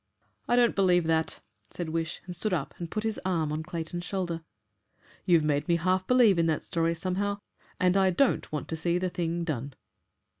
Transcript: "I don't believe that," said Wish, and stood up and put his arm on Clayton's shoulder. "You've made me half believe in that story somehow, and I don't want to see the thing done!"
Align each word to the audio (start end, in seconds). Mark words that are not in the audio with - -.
"I 0.47 0.55
don't 0.55 0.75
believe 0.75 1.03
that," 1.03 1.41
said 1.69 1.89
Wish, 1.89 2.21
and 2.25 2.35
stood 2.35 2.53
up 2.53 2.73
and 2.79 2.89
put 2.89 3.03
his 3.03 3.19
arm 3.23 3.51
on 3.51 3.61
Clayton's 3.61 4.03
shoulder. 4.03 4.41
"You've 5.25 5.43
made 5.43 5.67
me 5.67 5.75
half 5.75 6.07
believe 6.07 6.39
in 6.39 6.47
that 6.47 6.63
story 6.63 6.95
somehow, 6.95 7.37
and 7.79 7.95
I 7.95 8.09
don't 8.09 8.51
want 8.51 8.67
to 8.69 8.75
see 8.75 8.97
the 8.97 9.11
thing 9.11 9.43
done!" 9.43 9.75